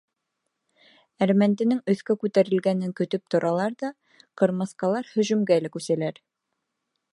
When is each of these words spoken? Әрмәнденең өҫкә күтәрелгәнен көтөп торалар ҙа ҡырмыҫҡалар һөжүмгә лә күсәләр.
Әрмәнденең 1.25 1.81
өҫкә 1.93 2.15
күтәрелгәнен 2.23 2.95
көтөп 3.01 3.25
торалар 3.35 3.77
ҙа 3.83 3.93
ҡырмыҫҡалар 4.43 5.13
һөжүмгә 5.15 5.59
лә 5.67 5.75
күсәләр. 5.79 6.21